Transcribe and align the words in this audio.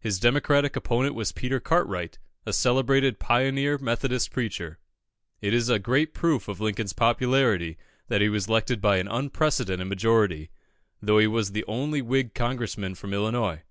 His 0.00 0.18
Democratic 0.18 0.74
opponent 0.74 1.14
was 1.14 1.30
Peter 1.30 1.60
Cartwright, 1.60 2.18
a 2.44 2.52
celebrated 2.52 3.20
pioneer 3.20 3.78
Methodist 3.78 4.32
preacher. 4.32 4.80
It 5.40 5.54
is 5.54 5.68
a 5.68 5.78
great 5.78 6.12
proof 6.12 6.48
of 6.48 6.60
Lincoln's 6.60 6.92
popularity 6.92 7.78
that 8.08 8.20
he 8.20 8.28
was 8.28 8.48
elected 8.48 8.80
by 8.80 8.96
an 8.96 9.06
unprecedented 9.06 9.86
majority, 9.86 10.50
though 11.00 11.18
he 11.18 11.28
was 11.28 11.52
the 11.52 11.64
only 11.68 12.02
Whig 12.02 12.34
Congressman 12.34 12.96
from 12.96 13.14
Illinois. 13.14 13.62